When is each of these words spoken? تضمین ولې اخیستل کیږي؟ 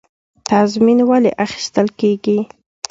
تضمین 0.49 0.99
ولې 1.09 1.31
اخیستل 1.45 1.87
کیږي؟ 1.99 2.37